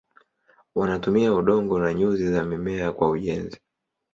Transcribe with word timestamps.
Wanatumia 0.75 1.33
udongo 1.33 1.79
na 1.79 1.93
nyuzi 1.93 2.27
za 2.31 2.45
mimea 2.45 2.91
kwa 2.91 3.09
ujenzi. 3.09 3.59